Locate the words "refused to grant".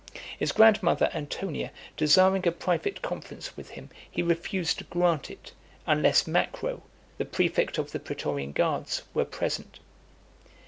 4.23-5.29